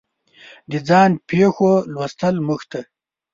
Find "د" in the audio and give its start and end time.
0.71-0.73